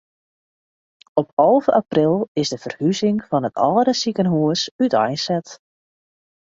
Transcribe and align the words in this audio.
Op 1.13 1.31
alve 1.35 1.71
april 1.73 2.29
is 2.39 2.49
de 2.49 2.57
ferhuzing 2.63 3.19
fan 3.29 3.47
it 3.49 3.55
âlde 3.67 3.93
sikehús 4.01 4.61
úteinset. 4.83 5.47